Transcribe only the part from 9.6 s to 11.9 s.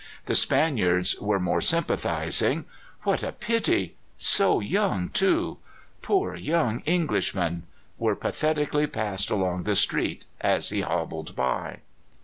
the street as he hobbled by."